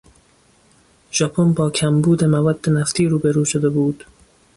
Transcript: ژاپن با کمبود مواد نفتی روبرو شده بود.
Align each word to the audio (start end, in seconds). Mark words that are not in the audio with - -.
ژاپن 1.11 1.53
با 1.53 1.69
کمبود 1.69 2.23
مواد 2.23 2.69
نفتی 2.69 3.07
روبرو 3.07 3.45
شده 3.45 3.69
بود. 3.69 4.05